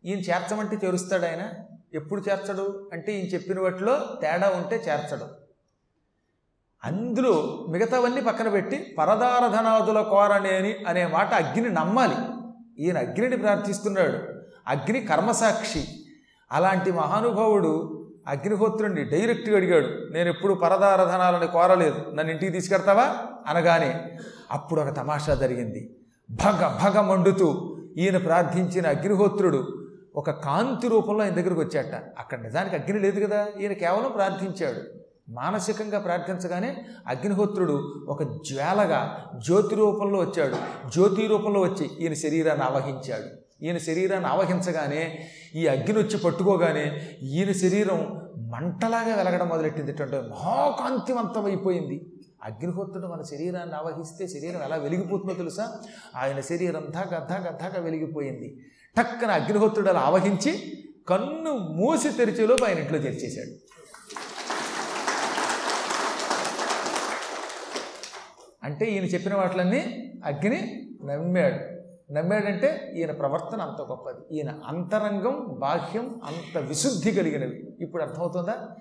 ఈయన 0.07 0.19
చేర్చమంటే 0.19 0.87
చేరుస్తాడు 0.87 1.25
ఆయన. 1.25 1.49
ఎప్పుడు 1.93 2.21
చేర్చడు? 2.29 2.89
అంటే 2.93 3.11
ఈయన 3.11 3.27
చెప్పిన 3.27 3.59
వాటిలో 3.59 3.99
తేడా 4.21 4.49
ఉంటే 4.49 4.75
చేర్చడు. 4.75 5.25
అందులో 6.83 7.65
మిగతావన్నీ 7.69 8.21
పక్కన 8.21 8.49
పెట్టి 8.49 8.95
పరదారధనాదుల 8.97 10.01
కోరనేని 10.01 10.75
అనే 10.87 11.05
మాట 11.05 11.33
అగ్ని 11.33 11.69
నమ్మాలి. 11.69 12.15
ఈయన 12.79 12.97
అగ్నిని 12.97 13.37
ప్రార్థిస్తున్నాడు. 13.37 14.17
అగ్ని 14.67 14.99
కర్మసాక్షి. 15.01 15.85
అలాంటి 16.51 16.91
మహానుభావుడు 16.91 17.97
అగ్నిహోత్రుడిని 18.27 19.03
డైరెక్ట్గా 19.03 19.55
అడిగాడు. 19.55 20.13
నేను 20.13 20.29
ఎప్పుడు 20.29 20.53
పరదారధనాలని 20.53 21.47
కోరలేదు. 21.47 22.11
నన్ను 22.13 22.31
ఇంటికి 22.31 22.51
తీసుకెడతావా? 22.51 23.15
అనగానే 23.47 24.17
అప్పుడు 24.51 24.81
ఒక 24.81 24.95
తమాషా 24.95 25.33
జరిగింది. 25.33 25.95
భగ 26.31 26.79
భగ 26.83 27.01
మండుతూ 27.01 27.77
ఈయన 27.97 28.17
ప్రార్థించిన 28.17 28.87
అగ్నిహోత్రుడు 28.87 29.87
ఒక 30.15 30.31
కాంతి 30.31 30.87
రూపంలో 30.87 31.23
ఆయన 31.23 31.33
దగ్గరికి 31.33 31.59
వచ్చాట. 31.59 32.19
అక్కడ 32.19 32.39
నిజానికి 32.39 32.75
అగ్ని 32.75 32.99
లేదు 32.99 33.25
కదా? 33.25 33.47
ఈయన 33.59 33.73
కేవలం 33.73 34.11
ప్రార్థించాడు. 34.11 35.00
మానసికంగా 35.31 35.99
ప్రార్థించగానే 35.99 36.77
అగ్నిహోత్రుడు 37.07 38.05
ఒక 38.07 38.23
జ్వాలగా 38.23 39.31
జ్యోతి 39.45 39.75
రూపంలో 39.75 40.19
వచ్చాడు. 40.19 40.55
జ్యోతి 40.89 41.27
రూపంలో 41.27 41.61
వచ్చి 41.61 41.89
ఈయన 41.99 42.13
శరీరాన్ని 42.13 42.65
ఆవహించాడు. 42.65 43.41
ఈయన 43.65 43.77
శరీరాన్ని 43.77 44.29
ఆవహించగానే 44.29 45.27
ఈ 45.55 45.67
అగ్ని 45.67 45.97
వచ్చి 45.97 46.17
పట్టుకోగానే 46.17 47.09
ఈయన 47.21 47.51
శరీరం 47.51 48.21
మంటలాగా 48.37 49.15
వెలగడం 49.15 49.47
మొదలెట్టింది. 49.47 49.91
అంటే 50.01 50.17
మహాకాంతివంతమైపోయింది 50.19 52.11
అగ్నిహోత్రుడు 52.43 53.07
మన 53.07 53.21
శరీరాన్ని 53.21 53.75
ఆవహిస్తే 53.75 54.27
శరీరం 54.27 54.61
ఎలా 54.63 54.75
వెలిగిపోతుందో 54.75 55.33
తెలుసా? 55.33 55.77
ఆయన 56.15 56.39
శరీరం 56.39 56.87
దాకా 56.89 57.27
ధగ 57.29 57.67
ధగ 57.67 57.81
వెలిగిపోయింది. 57.81 58.59
టక్కన 58.97 59.31
అగ్నిహోత్రుడు 59.31 59.89
అలా 59.89 59.99
ఆవహించి 59.99 60.77
కన్ను 61.07 61.57
మూసి 61.57 62.09
తెరిచేలోపు 62.09 62.65
ఆయన 62.65 62.77
ఇంట్లో 62.77 62.99
తెరిచేశాడు 62.99 63.70
అంటే 68.63 68.85
ఈయన 68.85 69.03
చెప్పిన 69.03 69.35
వాటిలన్నీ 69.35 70.13
అగ్ని 70.25 70.89
నమ్మాడు. 71.05 71.81
నమ్మాడంటే 72.13 72.93
ఈయన 72.95 73.11
ప్రవర్తన 73.11 73.61
అంత 73.61 73.81
గొప్పది. 73.81 74.37
ఈయన 74.37 74.59
అంతరంగం 74.65 75.55
బాహ్యం 75.59 76.21
అంత 76.23 76.57
విశుద్ధి 76.57 77.11
కలిగినవి. 77.11 77.63
ఇప్పుడు 77.79 78.03
అర్థమవుతుందా? 78.03 78.75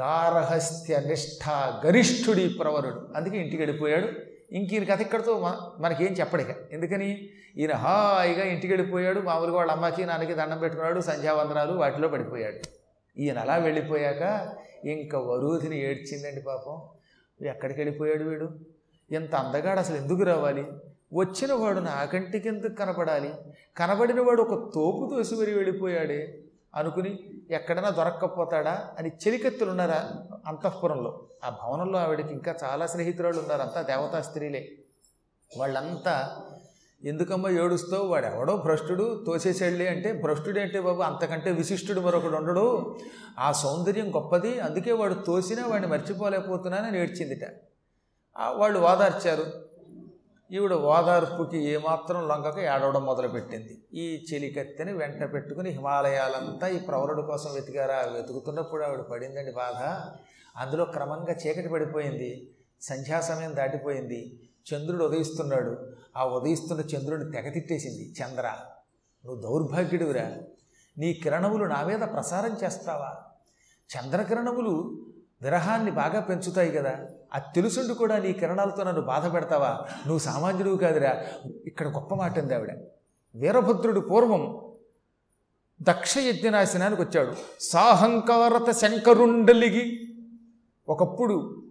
గారహస్త్య 0.00 1.00
నిష్ఠ 1.06 1.48
గరిష్ఠుడి 1.86 2.48
ప్రవరుడు. 2.48 3.12
అందుకే 3.16 3.38
ఇంటికి 3.38 3.62
వెళ్ళిపోయాడు. 3.62 4.08
ఇంక 4.50 4.72
ఈయన 4.72 4.84
కథ 4.84 5.00
ఇక్కడితో 5.00 5.56
మనకేం 5.78 6.08
చెప్పడిక. 6.08 6.46
ఎందుకని? 6.72 7.28
ఈయన 7.56 7.72
హాయిగా 7.72 8.44
ఇంటికి 8.44 8.72
వెళ్ళిపోయాడు. 8.72 9.20
మామూలుగా 9.20 9.56
వాళ్ళ 9.56 9.72
అమ్మకి 9.72 10.04
నాన్నకి 10.04 10.34
దండం 10.34 10.58
పెట్టుకున్నాడు. 10.58 11.00
సంధ్యావందనాలు 11.00 11.72
వాటిలో 11.72 12.08
పడిపోయాడు. 12.08 12.58
ఈయన 13.20 13.38
అలా 13.38 13.56
వెళ్ళిపోయాక 13.56 14.52
ఇంకా 14.84 15.18
వరుధిని 15.18 15.80
ఏడ్చిందండి 15.80 16.42
పాపం. 16.42 16.82
ఎక్కడికి 17.46 17.80
వెళ్ళిపోయాడు 17.80 18.24
వీడు? 18.24 18.73
ఇంత 19.12 19.34
అందగాడు 19.34 19.78
అసలు 19.78 19.96
ఎందుకు 19.96 20.22
రావాలి? 20.22 20.66
వచ్చిన 21.14 21.52
వాడు 21.52 21.80
నా 21.80 22.04
కంటికి 22.04 22.48
ఎందుకు 22.48 22.74
కనపడాలి? 22.74 23.34
కనబడిన 23.76 24.20
వాడు 24.20 24.42
ఒక 24.42 24.74
తోపు 24.74 25.08
తోసి 25.10 25.34
మరి 25.34 25.54
వెళ్ళిపోయాడే 25.54 26.38
అనుకుని 26.74 27.18
ఎక్కడైనా 27.50 27.90
దొరక్కపోతాడా 27.90 28.90
అని 28.98 29.08
చెలికెత్తులు 29.08 29.70
ఉన్నారా 29.70 30.10
అంతఃపురంలో. 30.46 31.26
ఆ 31.44 31.56
భవనంలో 31.62 31.98
ఆవిడకి 31.98 32.32
ఇంకా 32.32 32.54
చాలా 32.64 32.86
స్నేహితురాళ్ళు 32.86 33.40
ఉన్నారు 33.40 33.62
అంతా 33.62 33.82
దేవతా 33.82 34.20
స్త్రీలే. 34.20 34.72
వాళ్ళంతా 35.58 36.36
ఎందుకమ్మా 37.04 37.50
ఏడుస్తావు? 37.50 38.06
వాడు 38.06 38.26
ఎవడో 38.26 38.56
భ్రష్టుడు 38.56 39.24
తోసేసాడులే 39.26 39.88
అంటే 39.88 40.12
భ్రష్టుడు 40.12 40.60
అంటే 40.60 40.80
బాబు? 40.80 41.02
అంతకంటే 41.02 41.52
విశిష్టుడు 41.52 42.00
మరొకడు 42.00 42.36
ఉండడు. 42.36 42.96
ఆ 43.38 43.52
సౌందర్యం 43.52 44.14
గొప్పది 44.14 44.60
అందుకే 44.60 44.92
వాడు 44.92 45.14
తోసినా 45.14 45.66
వాడిని 45.66 45.92
మర్చిపోలేకపోతున్నానని 45.92 47.02
ఏడ్చిందిట. 47.02 47.73
వాళ్ళు 48.38 48.78
ఓదార్చారు. 48.78 49.44
ఈవిడ 50.52 50.72
ఓదార్పుకి 50.72 51.64
ఏమాత్రం 51.64 52.28
లొంగక 52.28 52.58
ఏడవడం 52.58 53.06
మొదలుపెట్టింది. 53.06 53.84
ఈ 53.94 54.26
చెలికత్తెని 54.32 54.92
వెంట 54.92 55.32
పెట్టుకుని 55.32 55.70
హిమాలయాలంతా 55.70 56.68
ఈ 56.68 56.78
ప్రవరుడు 56.78 57.22
కోసం 57.22 57.54
వెతికారా? 57.54 58.12
వెతుకుతున్నప్పుడు 58.12 58.82
ఆవిడ 58.84 59.00
పడిందండి 59.00 59.52
బాధ. 59.52 60.10
అందులో 60.60 60.84
క్రమంగా 60.84 61.32
చీకటి 61.32 61.68
పడిపోయింది. 61.68 62.54
సంధ్యా 62.80 63.20
సమయం 63.20 63.56
దాటిపోయింది. 63.56 64.48
చంద్రుడు 64.74 65.04
ఉదయిస్తున్నాడు. 65.04 65.92
ఆ 66.16 66.24
ఉదయిస్తున్న 66.24 66.80
చంద్రుడిని 66.80 67.32
తెగతిట్టేసింది 67.32 68.14
చంద్ర 68.22 68.54
నువ్వు 69.24 69.42
దౌర్భాగ్యుడివిరా. 69.42 70.36
నీ 70.98 71.12
కిరణములు 71.12 71.64
నా 71.64 71.82
మీద 71.82 71.98
ప్రసారం 71.98 72.56
చేస్తావా? 72.64 73.16
చంద్రకిరణములు 73.96 75.06
విరహాన్ని 75.42 75.90
బాగా 75.90 76.20
పెంచుతాయి 76.20 76.70
కదా. 76.70 77.06
అది 77.34 77.44
తెలుసుండి 77.54 77.94
కూడా 77.94 78.18
నీ 78.18 78.32
కిరణాలతో 78.32 78.84
నన్ను 78.84 79.02
బాధ 79.02 79.34
పెడతావా? 79.34 79.68
నువ్వు 80.06 80.18
సామాన్యుడివి 80.18 80.78
కాదురా. 80.78 81.24
ఇక్కడ 81.66 81.88
గొప్ప 81.88 82.14
మాట 82.14 82.38
ఉంది 82.38 82.54
ఆవిడ. 82.54 82.70
వీరభద్రుడు 83.34 84.00
పూర్వం 84.00 84.60
దక్ష 85.82 86.18
యజ్ఞనాశనానికి 86.18 87.02
వచ్చాడు. 87.02 87.32
సాహంకారత 87.60 88.70
శంకరుండలిగి 88.70 90.14
ఒకప్పుడు 90.88 91.62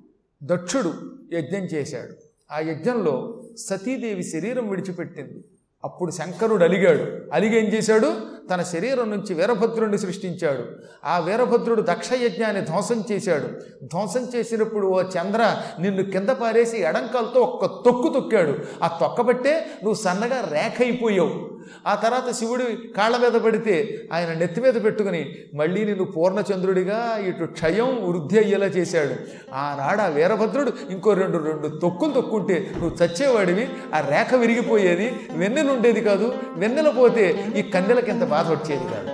దక్షుడు 0.44 0.94
యజ్ఞం 1.34 1.62
చేశాడు. 1.62 2.14
ఆ 2.54 2.60
యజ్ఞంలో 2.60 3.44
సతీదేవి 3.58 4.24
శరీరం 4.24 4.70
విడిచిపెట్టింది. 4.70 5.44
అప్పుడు 5.84 6.12
శంకరుడు 6.12 6.64
అలిగాడు 6.64 7.34
అలిగి 7.34 7.68
ఏం 7.68 7.74
చేశాడు? 7.74 8.33
తన 8.52 8.64
శరీరం 8.64 9.12
నుంచి 9.12 9.34
వీరభద్రుడిని 9.34 9.98
సృష్టించాడు. 9.98 10.64
ఆ 11.06 11.20
వీరభద్రుడు 11.20 11.82
దక్షయజ్ఞాన్ని 11.82 12.62
ధ్వంసం 12.62 13.04
చేశాడు. 13.12 13.48
ధ్వంసం 13.86 14.28
చేసినప్పుడు 14.36 14.88
ఓ 14.88 15.02
చంద్ర 15.02 15.62
నిన్ను 15.80 16.04
కింద 16.04 16.30
పారేసి 16.30 16.78
ఎడంకాలతో 16.78 17.40
ఒక్క 17.40 17.66
తొక్కు 17.66 18.14
తొక్కాడు. 18.14 18.84
ఆ 18.84 18.98
తొక్కబట్టే 19.02 19.66
నువ్వు 19.84 19.94
సన్నగా 19.94 20.50
రేఖ 20.52 20.82
అయిపోయావు. 20.82 21.53
ఆ 21.88 21.96
తర్వాత 21.96 22.32
శివుడి 22.32 22.68
కాళ్ళ 22.98 23.18
మీద 23.18 23.32
పడితే 23.32 23.76
ఆయన 24.14 24.34
నెత్తి 24.34 24.62
మీద 24.62 24.84
పెట్టుకుని 24.84 25.22
మళ్ళీ 25.56 25.86
నిన్ను 25.86 26.04
పూర్ణచంద్రుడిగా 26.04 27.20
ఇటు 27.28 27.46
క్షయం 27.46 27.90
వృద్ధి 28.06 28.40
అయ్యేలా 28.40 28.66
చేశాడు. 28.66 29.16
ఆనాడు 29.54 30.02
ఆ 30.02 30.08
వీరభద్రుడు 30.08 30.74
ఇంకో 30.90 31.14
రెండు 31.14 31.38
రెండు 31.38 31.68
తొక్కులు 31.68 32.14
తొక్కుంటే 32.14 32.72
నువ్వు 32.74 32.96
చచ్చేవాడివి 33.04 33.68
ఆ 33.96 34.00
రేఖ 34.00 34.34
విరిగిపోయేది 34.36 35.08
వెన్నెలు 35.32 35.72
ఉండేది 35.72 36.02
కాదు 36.02 36.34
వెన్నెల 36.56 36.90
పోతే 36.90 37.26
ఈ 37.58 37.62
కన్నెలకి 37.62 38.12
ఎంత 38.12 38.24
బాధ 38.24 38.48
వచ్చేది 38.52 38.86
కాదు. 38.94 39.10